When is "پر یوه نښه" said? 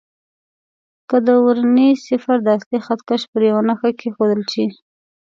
3.31-3.89